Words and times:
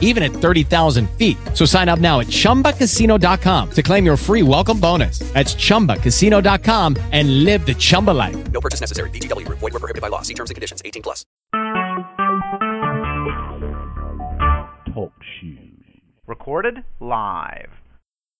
even 0.00 0.22
at 0.22 0.30
30,000 0.30 1.10
feet. 1.18 1.36
So 1.52 1.66
sign 1.66 1.90
up 1.90 1.98
now 1.98 2.20
at 2.20 2.28
chumbacasino.com 2.28 3.70
to 3.72 3.82
claim 3.82 4.06
your 4.06 4.16
free 4.16 4.42
welcome 4.42 4.80
bonus. 4.80 5.18
That's 5.34 5.54
chumbacasino.com 5.54 6.96
and 7.12 7.44
live 7.44 7.66
the 7.66 7.74
Chumba 7.74 8.12
life. 8.12 8.36
No 8.52 8.60
purchase 8.60 8.80
necessary. 8.80 9.10
VGW 9.10 9.44
Group. 9.44 9.58
Void 9.58 9.72
were 9.74 9.80
prohibited 9.80 10.00
by 10.02 10.08
law. 10.08 10.22
See 10.22 10.34
terms 10.34 10.50
and 10.50 10.54
conditions. 10.54 10.80
18 10.84 11.02
plus. 11.02 11.26
Talk 14.94 15.12
shoes. 15.40 15.74
Recorded 16.26 16.84
live. 17.00 17.68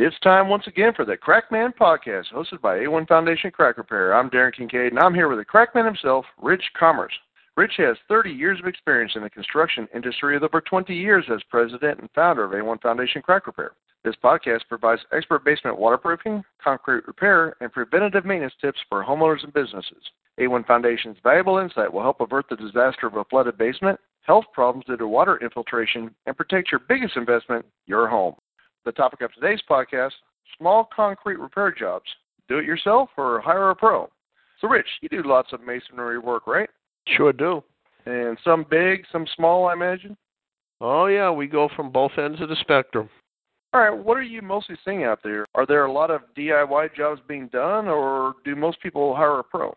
It's 0.00 0.18
time 0.20 0.48
once 0.48 0.66
again 0.68 0.92
for 0.94 1.04
the 1.04 1.16
Crackman 1.16 1.72
Podcast, 1.78 2.32
hosted 2.32 2.60
by 2.60 2.78
A1 2.78 3.08
Foundation 3.08 3.50
Crack 3.50 3.76
Repair. 3.78 4.14
I'm 4.14 4.30
Darren 4.30 4.54
Kincaid, 4.54 4.92
and 4.92 4.98
I'm 4.98 5.12
here 5.12 5.28
with 5.28 5.38
the 5.38 5.44
Crackman 5.44 5.84
himself, 5.84 6.24
Rich 6.40 6.62
Commerce. 6.78 7.12
Rich 7.58 7.78
has 7.78 7.96
30 8.06 8.30
years 8.30 8.60
of 8.60 8.68
experience 8.68 9.14
in 9.16 9.24
the 9.24 9.30
construction 9.30 9.88
industry 9.92 10.34
with 10.34 10.44
over 10.44 10.60
20 10.60 10.94
years 10.94 11.24
as 11.28 11.42
president 11.50 11.98
and 11.98 12.08
founder 12.14 12.44
of 12.44 12.52
A1 12.52 12.80
Foundation 12.80 13.20
Crack 13.20 13.48
Repair. 13.48 13.72
This 14.04 14.14
podcast 14.22 14.60
provides 14.68 15.00
expert 15.12 15.44
basement 15.44 15.76
waterproofing, 15.76 16.44
concrete 16.62 17.04
repair, 17.08 17.56
and 17.60 17.72
preventative 17.72 18.24
maintenance 18.24 18.54
tips 18.60 18.78
for 18.88 19.02
homeowners 19.02 19.42
and 19.42 19.52
businesses. 19.52 20.04
A1 20.38 20.68
Foundation's 20.68 21.16
valuable 21.24 21.58
insight 21.58 21.92
will 21.92 22.02
help 22.02 22.20
avert 22.20 22.44
the 22.48 22.54
disaster 22.54 23.08
of 23.08 23.16
a 23.16 23.24
flooded 23.24 23.58
basement, 23.58 23.98
health 24.20 24.44
problems 24.54 24.86
due 24.86 24.96
to 24.96 25.08
water 25.08 25.38
infiltration, 25.42 26.14
and 26.26 26.36
protect 26.36 26.70
your 26.70 26.82
biggest 26.88 27.16
investment, 27.16 27.66
your 27.86 28.06
home. 28.06 28.36
The 28.84 28.92
topic 28.92 29.20
of 29.22 29.32
today's 29.32 29.62
podcast 29.68 30.12
small 30.56 30.88
concrete 30.94 31.40
repair 31.40 31.74
jobs. 31.76 32.06
Do 32.48 32.58
it 32.58 32.66
yourself 32.66 33.08
or 33.16 33.40
hire 33.40 33.70
a 33.70 33.74
pro. 33.74 34.08
So, 34.60 34.68
Rich, 34.68 34.86
you 35.00 35.08
do 35.08 35.24
lots 35.24 35.52
of 35.52 35.60
masonry 35.60 36.20
work, 36.20 36.46
right? 36.46 36.70
Sure 37.16 37.32
do. 37.32 37.62
And 38.06 38.38
some 38.44 38.64
big, 38.70 39.04
some 39.12 39.26
small, 39.36 39.66
I 39.66 39.74
imagine? 39.74 40.16
Oh, 40.80 41.06
yeah, 41.06 41.30
we 41.30 41.46
go 41.46 41.68
from 41.74 41.90
both 41.90 42.12
ends 42.18 42.40
of 42.40 42.48
the 42.48 42.56
spectrum. 42.60 43.08
All 43.72 43.80
right, 43.82 43.90
what 43.90 44.16
are 44.16 44.22
you 44.22 44.40
mostly 44.40 44.76
seeing 44.84 45.04
out 45.04 45.20
there? 45.22 45.44
Are 45.54 45.66
there 45.66 45.84
a 45.84 45.92
lot 45.92 46.10
of 46.10 46.22
DIY 46.36 46.94
jobs 46.94 47.20
being 47.28 47.48
done, 47.48 47.86
or 47.86 48.34
do 48.44 48.56
most 48.56 48.80
people 48.80 49.14
hire 49.14 49.40
a 49.40 49.44
pro? 49.44 49.76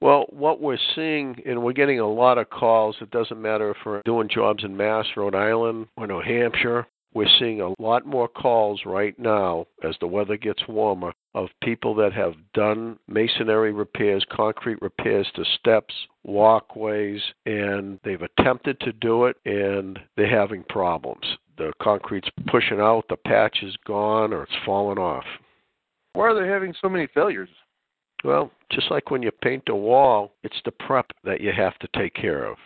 Well, 0.00 0.26
what 0.30 0.60
we're 0.60 0.78
seeing, 0.94 1.36
and 1.46 1.62
we're 1.62 1.72
getting 1.72 2.00
a 2.00 2.08
lot 2.08 2.38
of 2.38 2.50
calls, 2.50 2.96
it 3.00 3.10
doesn't 3.10 3.40
matter 3.40 3.70
if 3.70 3.76
we're 3.84 4.02
doing 4.04 4.28
jobs 4.28 4.62
in 4.62 4.76
Mass, 4.76 5.06
Rhode 5.16 5.34
Island, 5.34 5.86
or 5.96 6.06
New 6.06 6.20
Hampshire. 6.20 6.86
We're 7.14 7.28
seeing 7.38 7.60
a 7.60 7.74
lot 7.80 8.06
more 8.06 8.28
calls 8.28 8.82
right 8.86 9.18
now 9.18 9.66
as 9.84 9.94
the 10.00 10.06
weather 10.06 10.36
gets 10.36 10.66
warmer 10.68 11.12
of 11.34 11.48
people 11.62 11.94
that 11.94 12.12
have 12.12 12.34
done 12.54 12.98
masonry 13.08 13.72
repairs, 13.72 14.24
concrete 14.30 14.80
repairs 14.82 15.26
to 15.34 15.44
steps, 15.58 15.94
walkways, 16.24 17.20
and 17.46 17.98
they've 18.04 18.22
attempted 18.22 18.78
to 18.80 18.92
do 18.92 19.26
it 19.26 19.36
and 19.44 19.98
they're 20.16 20.28
having 20.28 20.62
problems. 20.64 21.24
The 21.58 21.72
concrete's 21.80 22.28
pushing 22.48 22.80
out, 22.80 23.04
the 23.08 23.16
patch 23.16 23.58
is 23.62 23.76
gone, 23.86 24.32
or 24.32 24.42
it's 24.44 24.52
falling 24.64 24.98
off. 24.98 25.24
Why 26.14 26.28
are 26.28 26.40
they 26.40 26.48
having 26.48 26.74
so 26.80 26.88
many 26.88 27.06
failures? 27.14 27.48
Well, 28.24 28.50
just 28.70 28.90
like 28.90 29.10
when 29.10 29.22
you 29.22 29.30
paint 29.30 29.64
a 29.68 29.74
wall, 29.74 30.32
it's 30.42 30.60
the 30.64 30.70
prep 30.70 31.06
that 31.24 31.40
you 31.40 31.52
have 31.52 31.78
to 31.78 31.88
take 31.96 32.14
care 32.14 32.44
of. 32.44 32.56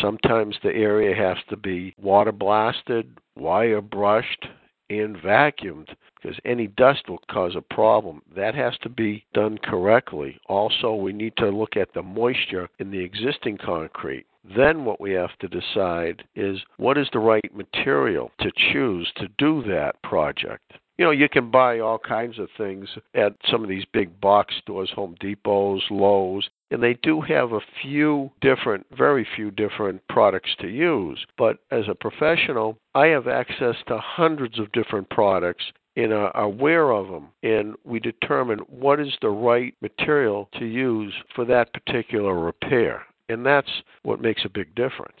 Sometimes 0.00 0.56
the 0.62 0.74
area 0.74 1.14
has 1.14 1.36
to 1.48 1.56
be 1.56 1.94
water 1.96 2.32
blasted, 2.32 3.18
wire 3.36 3.80
brushed, 3.80 4.46
and 4.90 5.16
vacuumed 5.16 5.88
because 6.14 6.38
any 6.44 6.66
dust 6.66 7.08
will 7.08 7.20
cause 7.30 7.54
a 7.56 7.74
problem. 7.74 8.22
That 8.34 8.54
has 8.54 8.76
to 8.82 8.88
be 8.88 9.24
done 9.34 9.58
correctly. 9.58 10.38
Also, 10.46 10.94
we 10.94 11.12
need 11.12 11.36
to 11.36 11.50
look 11.50 11.76
at 11.76 11.92
the 11.94 12.02
moisture 12.02 12.68
in 12.78 12.90
the 12.90 13.00
existing 13.00 13.58
concrete. 13.58 14.26
Then, 14.56 14.84
what 14.84 15.00
we 15.00 15.12
have 15.12 15.36
to 15.40 15.48
decide 15.48 16.24
is 16.34 16.60
what 16.76 16.98
is 16.98 17.08
the 17.12 17.18
right 17.18 17.54
material 17.54 18.30
to 18.40 18.50
choose 18.72 19.10
to 19.16 19.28
do 19.38 19.62
that 19.68 20.00
project. 20.02 20.72
You 20.98 21.04
know, 21.04 21.10
you 21.10 21.28
can 21.28 21.50
buy 21.50 21.80
all 21.80 21.98
kinds 21.98 22.38
of 22.38 22.48
things 22.56 22.88
at 23.14 23.34
some 23.50 23.62
of 23.62 23.68
these 23.68 23.84
big 23.92 24.18
box 24.20 24.54
stores, 24.62 24.90
Home 24.94 25.14
Depots, 25.20 25.82
Lowe's, 25.90 26.48
and 26.70 26.82
they 26.82 26.94
do 27.02 27.20
have 27.20 27.52
a 27.52 27.60
few 27.82 28.30
different, 28.40 28.86
very 28.96 29.26
few 29.36 29.50
different 29.50 30.06
products 30.08 30.50
to 30.60 30.68
use. 30.68 31.24
But 31.38 31.58
as 31.70 31.84
a 31.88 31.94
professional, 31.94 32.78
I 32.94 33.06
have 33.06 33.28
access 33.28 33.76
to 33.88 33.98
hundreds 33.98 34.58
of 34.58 34.72
different 34.72 35.08
products 35.10 35.64
and 35.96 36.12
are 36.12 36.36
aware 36.36 36.90
of 36.90 37.08
them, 37.08 37.28
and 37.42 37.74
we 37.84 37.98
determine 38.00 38.58
what 38.68 39.00
is 39.00 39.12
the 39.22 39.30
right 39.30 39.74
material 39.80 40.48
to 40.58 40.66
use 40.66 41.14
for 41.34 41.44
that 41.46 41.72
particular 41.72 42.38
repair. 42.38 43.02
And 43.28 43.44
that's 43.44 43.70
what 44.02 44.20
makes 44.20 44.44
a 44.44 44.50
big 44.50 44.74
difference. 44.74 45.20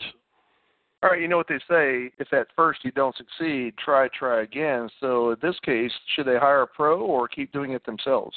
All 1.02 1.10
right, 1.10 1.20
you 1.20 1.28
know 1.28 1.36
what 1.36 1.48
they 1.48 1.60
say 1.68 2.10
if 2.18 2.32
at 2.32 2.48
first 2.56 2.80
you 2.84 2.90
don't 2.90 3.16
succeed, 3.16 3.74
try, 3.82 4.08
try 4.08 4.42
again. 4.42 4.88
So 5.00 5.30
in 5.30 5.36
this 5.40 5.56
case, 5.64 5.92
should 6.14 6.26
they 6.26 6.36
hire 6.36 6.62
a 6.62 6.66
pro 6.66 7.00
or 7.00 7.28
keep 7.28 7.52
doing 7.52 7.72
it 7.72 7.84
themselves? 7.86 8.36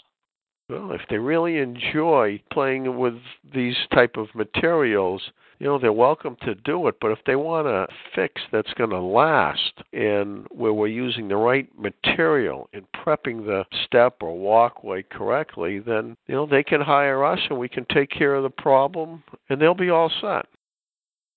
Well, 0.70 0.92
if 0.92 1.02
they 1.10 1.18
really 1.18 1.58
enjoy 1.58 2.40
playing 2.54 2.96
with 2.96 3.16
these 3.56 3.76
type 3.92 4.18
of 4.18 4.28
materials, 4.36 5.32
you 5.58 5.66
know, 5.66 5.80
they're 5.80 5.92
welcome 5.92 6.38
to 6.44 6.54
do 6.54 6.88
it. 6.88 6.96
But 7.02 7.12
if 7.12 7.18
they 7.26 7.36
want 7.36 7.68
a 7.68 7.88
fix 8.14 8.40
that's 8.52 8.72
going 8.76 8.92
to 8.92 9.00
last 9.00 9.74
and 9.94 10.46
where 10.52 10.72
we're 10.72 10.88
using 10.88 11.28
the 11.28 11.38
right 11.38 11.68
material 11.78 12.70
and 12.74 12.86
prepping 12.96 13.46
the 13.46 13.66
step 13.86 14.18
or 14.22 14.38
walkway 14.38 15.02
correctly, 15.02 15.80
then, 15.80 16.16
you 16.28 16.36
know, 16.36 16.46
they 16.46 16.64
can 16.64 16.82
hire 16.82 17.26
us 17.26 17.40
and 17.50 17.58
we 17.58 17.68
can 17.68 17.86
take 17.92 18.12
care 18.12 18.36
of 18.36 18.44
the 18.44 18.50
problem 18.50 19.24
and 19.50 19.60
they'll 19.60 19.74
be 19.74 19.90
all 19.90 20.12
set. 20.22 20.46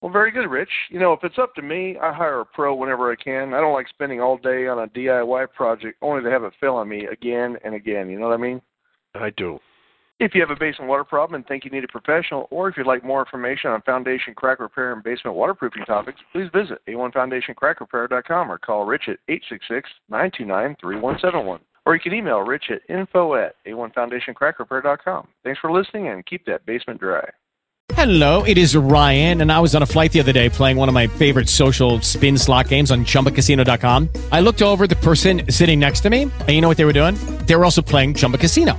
Well, 0.03 0.12
very 0.12 0.31
good, 0.31 0.50
Rich. 0.50 0.69
You 0.91 0.99
know, 0.99 1.14
if 1.14 1.20
it's 1.22 1.38
up 1.38 1.54
to 1.54 1.62
me, 1.62 1.97
I 2.03 2.12
hire 2.12 2.41
a 2.41 2.44
pro 2.44 2.75
whenever 2.75 3.10
I 3.10 3.16
can. 3.16 3.54
I 3.54 3.60
don't 3.60 3.72
like 3.72 3.88
spending 3.88 4.20
all 4.20 4.37
day 4.37 4.66
on 4.66 4.81
a 4.81 4.88
DIY 4.88 5.53
project 5.53 5.97
only 6.03 6.22
to 6.22 6.31
have 6.31 6.43
it 6.43 6.53
fail 6.60 6.75
on 6.75 6.88
me 6.88 7.06
again 7.06 7.56
and 7.64 7.75
again. 7.75 8.10
You 8.10 8.19
know 8.19 8.28
what 8.28 8.34
I 8.34 8.43
mean? 8.43 8.60
I 9.15 9.31
do. 9.31 9.59
If 10.21 10.34
you 10.34 10.41
have 10.41 10.50
a 10.50 10.56
basement 10.56 10.89
water 10.89 11.05
problem 11.05 11.34
and 11.34 11.47
think 11.47 11.65
you 11.65 11.71
need 11.71 11.83
a 11.83 11.89
professional, 11.89 12.47
or 12.50 12.69
if 12.69 12.77
you'd 12.77 12.87
like 12.87 13.03
more 13.05 13.19
information 13.21 13.71
on 13.71 13.83
foundation 13.83 14.34
crack 14.34 14.61
repair 14.61 14.93
and 14.93 15.03
basement 15.03 15.37
waterproofing 15.37 15.84
topics, 15.84 16.21
please 16.31 16.49
visit 16.55 16.78
a1foundationcrackrepair.com 16.87 18.53
or 18.53 18.59
call 18.59 18.84
Rich 18.84 19.09
at 19.09 19.19
866-929-3171. 20.12 21.59
Or 21.84 21.95
you 21.95 22.00
can 22.00 22.15
email 22.15 22.39
Rich 22.39 22.71
at 22.71 22.83
info 22.89 23.34
at 23.34 23.56
a1foundationcrackrepair.com. 23.67 25.27
Thanks 25.43 25.59
for 25.61 25.73
listening 25.73 26.06
and 26.06 26.25
keep 26.25 26.47
that 26.47 26.65
basement 26.67 27.00
dry. 27.00 27.29
Hello, 27.94 28.43
it 28.44 28.56
is 28.56 28.75
Ryan, 28.75 29.43
and 29.43 29.53
I 29.53 29.61
was 29.61 29.75
on 29.75 29.83
a 29.83 29.87
flight 29.87 30.12
the 30.12 30.21
other 30.21 30.33
day 30.33 30.49
playing 30.49 30.77
one 30.77 30.89
of 30.89 30.94
my 30.94 31.09
favorite 31.09 31.49
social 31.49 32.00
spin 32.00 32.39
slot 32.39 32.69
games 32.69 32.91
on 32.91 33.05
chumbacasino.com. 33.05 34.09
I 34.31 34.41
looked 34.41 34.62
over 34.62 34.87
the 34.87 34.97
person 34.97 35.50
sitting 35.50 35.79
next 35.79 36.00
to 36.00 36.11
me, 36.11 36.23
and 36.23 36.49
you 36.49 36.61
know 36.61 36.69
what 36.69 36.77
they 36.77 36.84
were 36.84 36.93
doing? 36.93 37.17
They 37.47 37.55
were 37.55 37.65
also 37.65 37.83
playing 37.83 38.15
Chumba 38.15 38.39
Casino. 38.39 38.79